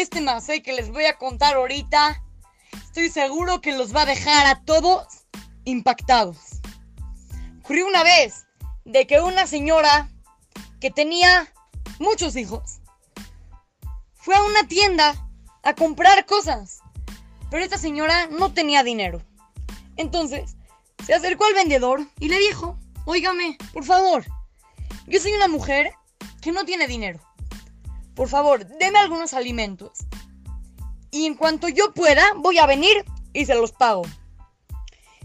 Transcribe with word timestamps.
este 0.00 0.20
masé 0.20 0.62
que 0.62 0.72
les 0.72 0.90
voy 0.90 1.04
a 1.04 1.18
contar 1.18 1.56
ahorita, 1.56 2.22
estoy 2.72 3.10
seguro 3.10 3.60
que 3.60 3.76
los 3.76 3.94
va 3.94 4.02
a 4.02 4.06
dejar 4.06 4.46
a 4.46 4.62
todos 4.64 5.06
impactados. 5.64 6.36
Ocurrió 7.60 7.86
una 7.86 8.02
vez 8.02 8.46
de 8.84 9.06
que 9.06 9.20
una 9.20 9.46
señora 9.46 10.08
que 10.80 10.90
tenía 10.90 11.52
muchos 11.98 12.34
hijos 12.36 12.80
fue 14.14 14.34
a 14.34 14.42
una 14.42 14.66
tienda 14.66 15.14
a 15.62 15.74
comprar 15.74 16.24
cosas, 16.26 16.80
pero 17.50 17.62
esta 17.62 17.78
señora 17.78 18.26
no 18.26 18.52
tenía 18.52 18.82
dinero. 18.82 19.20
Entonces, 19.96 20.56
se 21.04 21.14
acercó 21.14 21.44
al 21.44 21.54
vendedor 21.54 22.06
y 22.18 22.28
le 22.28 22.38
dijo, 22.38 22.78
óigame, 23.04 23.58
por 23.72 23.84
favor, 23.84 24.24
yo 25.06 25.20
soy 25.20 25.32
una 25.32 25.48
mujer 25.48 25.92
que 26.40 26.52
no 26.52 26.64
tiene 26.64 26.86
dinero. 26.86 27.20
Por 28.20 28.28
favor, 28.28 28.66
deme 28.66 28.98
algunos 28.98 29.32
alimentos. 29.32 29.92
Y 31.10 31.24
en 31.24 31.36
cuanto 31.36 31.70
yo 31.70 31.94
pueda, 31.94 32.22
voy 32.36 32.58
a 32.58 32.66
venir 32.66 33.02
y 33.32 33.46
se 33.46 33.54
los 33.54 33.72
pago. 33.72 34.02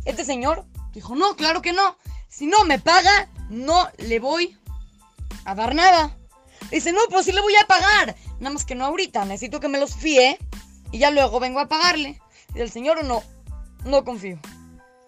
Este 0.05 0.23
señor 0.23 0.63
dijo, 0.93 1.13
no, 1.13 1.35
claro 1.35 1.61
que 1.61 1.73
no. 1.73 1.97
Si 2.29 2.47
no 2.47 2.63
me 2.63 2.79
paga, 2.79 3.29
no 3.49 3.89
le 3.97 4.19
voy 4.19 4.57
a 5.43 5.55
dar 5.55 5.75
nada. 5.75 6.17
Dice, 6.71 6.93
no, 6.93 7.01
pues 7.09 7.25
sí 7.25 7.33
le 7.33 7.41
voy 7.41 7.57
a 7.57 7.67
pagar. 7.67 8.15
Nada 8.39 8.53
más 8.53 8.63
que 8.63 8.75
no 8.75 8.85
ahorita, 8.85 9.25
necesito 9.25 9.59
que 9.59 9.67
me 9.67 9.77
los 9.77 9.93
fíe 9.93 10.39
y 10.93 10.99
ya 10.99 11.11
luego 11.11 11.41
vengo 11.41 11.59
a 11.59 11.67
pagarle. 11.67 12.21
Y 12.55 12.61
el 12.61 12.71
señor 12.71 13.03
no, 13.03 13.21
no 13.83 14.05
confío. 14.05 14.39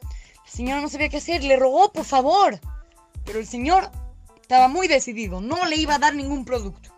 La 0.04 0.52
señora 0.52 0.82
no 0.82 0.90
sabía 0.90 1.08
qué 1.08 1.20
hacer, 1.20 1.42
le 1.42 1.56
rogó, 1.56 1.94
por 1.94 2.04
favor. 2.04 2.60
Pero 3.24 3.40
el 3.40 3.48
señor 3.48 3.90
estaba 4.42 4.68
muy 4.68 4.90
decidido, 4.90 5.40
no 5.40 5.66
le 5.68 5.78
iba 5.78 5.96
a 5.96 6.00
dar 6.00 6.16
ningún 6.16 6.44
producto. 6.44 6.97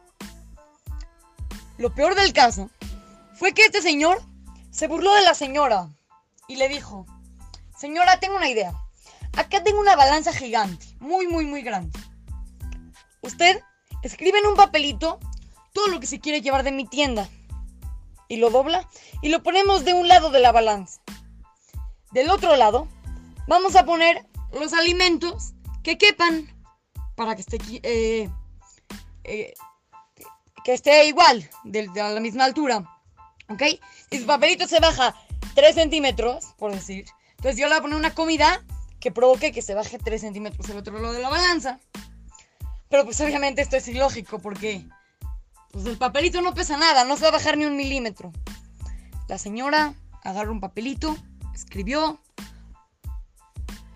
Lo 1.80 1.96
peor 1.96 2.14
del 2.14 2.34
caso 2.34 2.70
fue 3.36 3.54
que 3.54 3.64
este 3.64 3.82
señor 3.82 4.22
se 4.70 4.90
burló 4.90 5.14
de 5.16 5.22
la 5.22 5.34
señora 5.34 5.88
y 6.50 6.58
le 6.58 6.68
dijo, 6.68 7.06
señora, 7.78 8.20
tengo 8.20 8.36
una 8.36 8.50
idea. 8.50 8.74
Acá 9.38 9.64
tengo 9.64 9.80
una 9.80 9.96
balanza 9.96 10.34
gigante, 10.34 10.86
muy, 11.00 11.28
muy, 11.28 11.46
muy 11.46 11.62
grande. 11.62 11.98
Usted 13.22 13.62
escribe 14.04 14.40
en 14.40 14.48
un 14.48 14.56
papelito 14.58 15.22
todo 15.72 15.88
lo 15.88 16.02
que 16.02 16.08
se 16.08 16.20
quiere 16.20 16.42
llevar 16.42 16.64
de 16.64 16.74
mi 16.74 16.86
tienda 16.86 17.30
y 18.28 18.36
lo 18.36 18.50
dobla 18.50 18.86
y 19.22 19.30
lo 19.30 19.42
ponemos 19.42 19.86
de 19.86 19.94
un 19.94 20.10
lado 20.10 20.32
de 20.32 20.42
la 20.42 20.52
balanza. 20.52 21.00
Del 22.12 22.30
otro 22.30 22.58
lado 22.58 22.90
vamos 23.48 23.78
a 23.78 23.86
poner 23.86 24.28
los 24.52 24.74
alimentos 24.74 25.54
que 25.82 25.98
quepan 25.98 26.54
para 27.16 27.36
que 27.36 27.42
esté, 27.42 27.58
eh, 27.84 28.30
eh, 29.24 29.54
que 30.64 30.74
esté 30.74 31.06
igual, 31.06 31.50
de, 31.64 31.88
de, 31.88 32.14
la 32.14 32.20
misma 32.20 32.46
altura. 32.46 32.84
¿Ok? 33.50 33.64
Si 34.12 34.20
su 34.20 34.26
papelito 34.26 34.68
se 34.68 34.80
baja 34.80 35.16
3 35.56 35.76
centímetros, 35.76 36.46
por 36.58 36.74
decir, 36.74 37.06
entonces 37.32 37.60
yo 37.60 37.68
le 37.68 37.74
voy 37.74 37.80
a 37.80 37.82
poner 37.82 37.98
una 37.98 38.14
comida 38.14 38.64
que 39.00 39.12
provoque 39.12 39.52
que 39.52 39.62
se 39.62 39.74
baje 39.74 39.98
3 39.98 40.22
centímetros 40.22 40.70
el 40.70 40.78
otro 40.78 41.00
lado 41.00 41.14
de 41.14 41.22
la 41.22 41.30
balanza. 41.30 41.80
Pero 42.90 43.06
pues 43.06 43.22
obviamente 43.22 43.62
esto 43.62 43.78
es 43.78 43.88
ilógico 43.88 44.40
porque 44.40 44.86
pues 45.72 45.86
el 45.86 45.98
papelito 45.98 46.42
no 46.42 46.54
pesa 46.54 46.78
nada, 46.78 47.06
no 47.06 47.16
se 47.16 47.24
va 47.24 47.30
a 47.30 47.34
bajar 47.34 47.58
ni 47.58 47.66
un 47.66 47.78
milímetro. 47.78 48.32
La 49.28 49.38
señora 49.38 49.94
agarró 50.24 50.52
un 50.52 50.60
papelito, 50.60 51.16
escribió, 51.54 52.20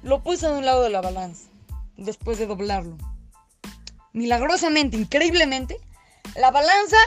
lo 0.03 0.21
puso 0.21 0.51
de 0.51 0.59
un 0.59 0.65
lado 0.65 0.83
de 0.83 0.89
la 0.89 1.01
balanza, 1.01 1.49
después 1.97 2.37
de 2.37 2.45
doblarlo. 2.45 2.97
Milagrosamente, 4.13 4.95
increíblemente, 4.95 5.79
la 6.35 6.51
balanza 6.51 6.97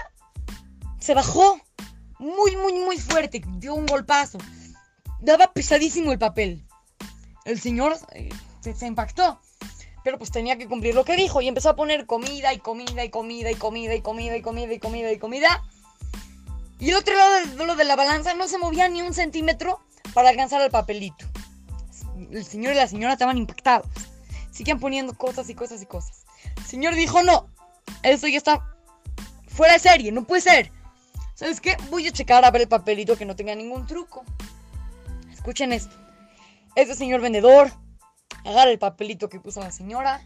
se 0.98 1.14
bajó 1.14 1.60
muy, 2.18 2.56
muy, 2.56 2.72
muy 2.74 2.98
fuerte, 2.98 3.42
dio 3.58 3.74
un 3.74 3.86
golpazo. 3.86 4.38
Daba 5.20 5.52
pesadísimo 5.52 6.12
el 6.12 6.18
papel. 6.18 6.64
El 7.44 7.60
señor 7.60 7.96
eh, 8.12 8.28
se, 8.60 8.86
impactó 8.86 9.40
pero 10.02 10.18
pues 10.18 10.30
tenía 10.30 10.56
que 10.56 10.68
cumplir 10.68 10.94
lo 10.94 11.04
que 11.04 11.16
dijo 11.16 11.40
y 11.40 11.48
empezó 11.48 11.70
a 11.70 11.74
poner 11.74 12.06
comida 12.06 12.52
y 12.52 12.58
comida 12.58 13.04
y 13.04 13.10
comida 13.10 13.50
y 13.50 13.56
comida 13.56 13.94
y 13.94 14.02
comida 14.02 14.36
y 14.36 14.42
comida 14.42 14.72
y 14.72 14.78
comida 14.78 15.12
y 15.12 15.18
comida. 15.18 15.62
Y 16.78 16.90
el 16.90 16.96
otro 16.96 17.16
lado 17.16 17.34
del, 17.56 17.76
de 17.76 17.84
la 17.84 17.96
balanza 17.96 18.34
no 18.34 18.46
se 18.46 18.56
movía 18.56 18.88
ni 18.88 19.02
un 19.02 19.12
centímetro 19.12 19.80
para 20.14 20.28
alcanzar 20.28 20.62
el 20.62 20.70
papelito. 20.70 21.26
El 22.30 22.44
señor 22.44 22.74
y 22.74 22.76
la 22.76 22.86
señora 22.86 23.14
estaban 23.14 23.36
impactados. 23.36 23.88
Siguen 24.52 24.78
poniendo 24.78 25.12
cosas 25.14 25.50
y 25.50 25.56
cosas 25.56 25.82
y 25.82 25.86
cosas. 25.86 26.24
El 26.56 26.66
señor 26.66 26.94
dijo, 26.94 27.24
no, 27.24 27.48
eso 28.04 28.28
ya 28.28 28.38
está 28.38 28.75
fuera 29.56 29.72
de 29.72 29.78
serie, 29.78 30.12
no 30.12 30.24
puede 30.24 30.42
ser. 30.42 30.72
¿Sabes 31.34 31.60
qué? 31.60 31.76
Voy 31.90 32.06
a 32.06 32.12
checar 32.12 32.44
a 32.44 32.50
ver 32.50 32.62
el 32.62 32.68
papelito 32.68 33.16
que 33.16 33.24
no 33.24 33.34
tenga 33.34 33.54
ningún 33.54 33.86
truco. 33.86 34.24
Escuchen 35.32 35.72
esto. 35.72 35.96
Este 36.74 36.94
señor 36.94 37.22
vendedor 37.22 37.72
agarra 38.44 38.70
el 38.70 38.78
papelito 38.78 39.28
que 39.28 39.40
puso 39.40 39.60
la 39.60 39.72
señora, 39.72 40.22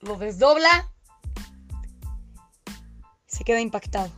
lo 0.00 0.16
desdobla, 0.16 0.88
se 3.26 3.44
queda 3.44 3.60
impactado. 3.60 4.10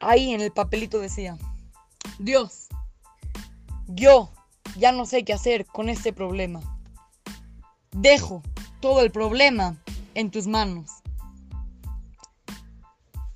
Ahí 0.00 0.32
en 0.32 0.40
el 0.40 0.52
papelito 0.52 1.00
decía, 1.00 1.36
Dios, 2.18 2.68
yo 3.88 4.32
ya 4.76 4.92
no 4.92 5.06
sé 5.06 5.24
qué 5.24 5.32
hacer 5.32 5.66
con 5.66 5.88
este 5.88 6.12
problema. 6.12 6.60
Dejo 7.90 8.42
todo 8.80 9.00
el 9.00 9.10
problema 9.10 9.76
en 10.14 10.30
tus 10.30 10.46
manos. 10.46 10.95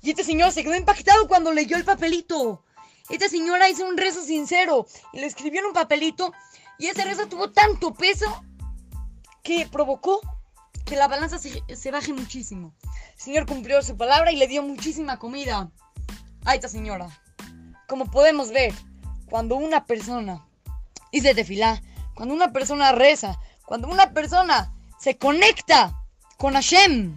Y 0.01 0.09
este 0.09 0.23
señor 0.23 0.51
se 0.51 0.63
quedó 0.63 0.75
impactado 0.75 1.27
cuando 1.27 1.53
leyó 1.53 1.77
el 1.77 1.85
papelito. 1.85 2.63
Esta 3.09 3.29
señora 3.29 3.69
hizo 3.69 3.85
un 3.85 3.97
rezo 3.97 4.23
sincero 4.23 4.87
y 5.13 5.19
le 5.19 5.27
escribió 5.27 5.59
en 5.59 5.67
un 5.67 5.73
papelito 5.73 6.33
y 6.79 6.87
ese 6.87 7.03
rezo 7.03 7.27
tuvo 7.27 7.51
tanto 7.51 7.93
peso 7.93 8.43
que 9.43 9.67
provocó 9.71 10.21
que 10.85 10.95
la 10.95 11.07
balanza 11.07 11.37
se, 11.37 11.91
baje 11.91 12.13
muchísimo. 12.13 12.73
El 13.15 13.21
señor 13.21 13.45
cumplió 13.45 13.81
su 13.83 13.97
palabra 13.97 14.31
y 14.31 14.37
le 14.37 14.47
dio 14.47 14.63
muchísima 14.63 15.19
comida 15.19 15.69
a 16.45 16.55
esta 16.55 16.67
señora. 16.67 17.07
Como 17.87 18.09
podemos 18.09 18.49
ver, 18.49 18.73
cuando 19.29 19.55
una 19.55 19.85
persona 19.85 20.45
dice 21.11 21.35
tefilá, 21.35 21.81
cuando 22.15 22.33
una 22.33 22.51
persona 22.51 22.91
reza, 22.93 23.37
cuando 23.65 23.87
una 23.87 24.13
persona 24.13 24.73
se 24.99 25.17
conecta 25.17 26.01
con 26.37 26.53
Hashem, 26.53 27.15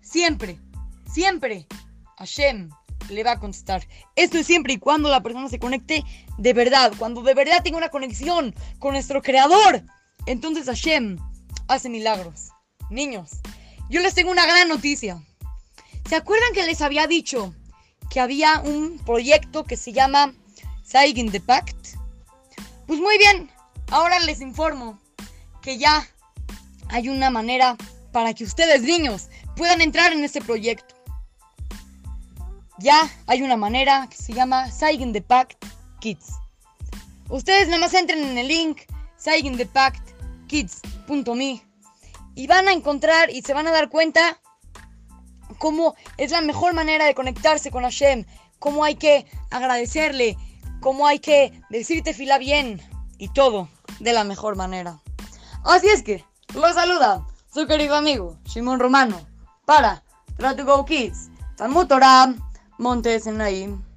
siempre, 0.00 0.58
siempre 1.12 1.66
Hashem 2.16 2.70
le 3.10 3.24
va 3.24 3.32
a 3.32 3.38
contestar. 3.40 3.86
Esto 4.16 4.38
es 4.38 4.46
siempre 4.46 4.74
y 4.74 4.78
cuando 4.78 5.08
la 5.08 5.22
persona 5.22 5.48
se 5.48 5.58
conecte 5.58 6.04
de 6.36 6.52
verdad, 6.52 6.92
cuando 6.98 7.22
de 7.22 7.34
verdad 7.34 7.62
tenga 7.62 7.78
una 7.78 7.88
conexión 7.88 8.54
con 8.78 8.92
nuestro 8.92 9.22
creador. 9.22 9.82
Entonces 10.26 10.66
Hashem 10.66 11.18
hace 11.68 11.88
milagros. 11.88 12.48
Niños, 12.90 13.30
yo 13.88 14.00
les 14.00 14.14
tengo 14.14 14.30
una 14.30 14.46
gran 14.46 14.68
noticia. 14.68 15.22
¿Se 16.08 16.16
acuerdan 16.16 16.52
que 16.54 16.64
les 16.64 16.80
había 16.80 17.06
dicho 17.06 17.54
que 18.10 18.20
había 18.20 18.60
un 18.60 18.98
proyecto 19.04 19.64
que 19.64 19.76
se 19.76 19.92
llama 19.92 20.34
in 21.04 21.30
the 21.30 21.40
Pact? 21.40 21.96
Pues 22.86 22.98
muy 22.98 23.18
bien, 23.18 23.50
ahora 23.90 24.18
les 24.20 24.40
informo 24.40 24.98
que 25.60 25.76
ya 25.76 26.06
hay 26.88 27.10
una 27.10 27.28
manera 27.28 27.76
para 28.12 28.32
que 28.32 28.44
ustedes 28.44 28.82
niños 28.82 29.28
puedan 29.54 29.82
entrar 29.82 30.12
en 30.12 30.24
este 30.24 30.40
proyecto 30.40 30.97
ya 32.78 33.08
hay 33.26 33.42
una 33.42 33.56
manera 33.56 34.06
que 34.10 34.16
se 34.16 34.32
llama 34.32 34.70
Sign 34.70 35.12
the 35.12 35.22
Pact 35.22 35.64
Kids. 36.00 36.32
Ustedes 37.28 37.68
nada 37.68 37.80
más 37.80 37.94
entren 37.94 38.24
en 38.24 38.38
el 38.38 38.48
link 38.48 38.80
Kids.me 40.46 41.62
y 42.34 42.46
van 42.46 42.68
a 42.68 42.72
encontrar 42.72 43.30
y 43.30 43.42
se 43.42 43.52
van 43.52 43.66
a 43.66 43.72
dar 43.72 43.88
cuenta 43.88 44.40
cómo 45.58 45.96
es 46.16 46.30
la 46.30 46.40
mejor 46.40 46.72
manera 46.72 47.04
de 47.04 47.14
conectarse 47.14 47.70
con 47.70 47.82
Hashem, 47.82 48.24
cómo 48.58 48.84
hay 48.84 48.94
que 48.94 49.26
agradecerle, 49.50 50.36
cómo 50.80 51.06
hay 51.06 51.18
que 51.18 51.60
decirte 51.68 52.14
fila 52.14 52.38
bien 52.38 52.80
y 53.18 53.28
todo 53.28 53.68
de 53.98 54.12
la 54.12 54.24
mejor 54.24 54.56
manera. 54.56 55.00
Así 55.64 55.88
es 55.88 56.02
que, 56.02 56.24
los 56.54 56.74
saluda 56.74 57.26
su 57.52 57.66
querido 57.66 57.96
amigo 57.96 58.38
Shimon 58.44 58.78
Romano 58.78 59.20
para 59.64 60.02
Try 60.36 60.56
to 60.56 60.64
Go 60.64 60.84
Kids. 60.84 61.30
Talmud 61.56 61.88
Torah. 61.88 62.32
Montes 62.78 63.26
en 63.26 63.40
ahí. 63.40 63.87